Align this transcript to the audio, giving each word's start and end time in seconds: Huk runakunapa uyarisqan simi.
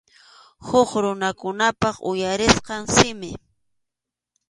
Huk 0.67 0.89
runakunapa 1.03 1.89
uyarisqan 2.09 2.83
simi. 2.95 3.31